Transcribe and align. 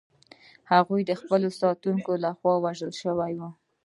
هغه 0.71 0.95
د 1.09 1.11
خپلو 1.21 1.49
ساتونکو 1.61 2.11
لخوا 2.23 2.53
ووژل 2.59 2.91
شوه. 3.01 3.25